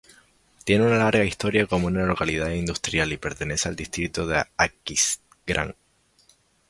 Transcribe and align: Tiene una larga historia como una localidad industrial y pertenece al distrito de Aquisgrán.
Tiene 0.65 0.83
una 0.87 0.97
larga 0.97 1.23
historia 1.23 1.67
como 1.67 1.85
una 1.85 2.03
localidad 2.07 2.49
industrial 2.49 3.11
y 3.13 3.17
pertenece 3.17 3.69
al 3.69 3.75
distrito 3.75 4.25
de 4.25 4.43
Aquisgrán. 4.57 5.75